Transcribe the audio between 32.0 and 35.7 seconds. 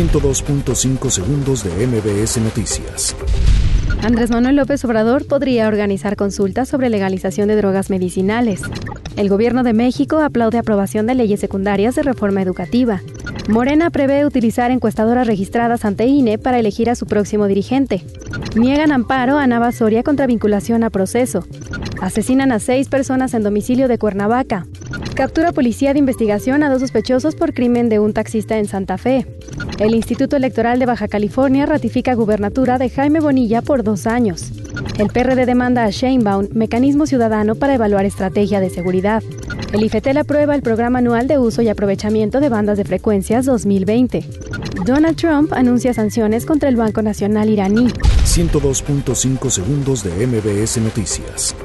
gubernatura de Jaime Bonilla por dos años. El PRD